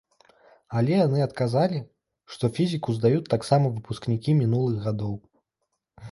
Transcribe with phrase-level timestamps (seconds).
[0.79, 1.81] Але яны адказалі,
[2.35, 5.13] што фізіку здаюць таксама выпускнікі мінулых гадоў.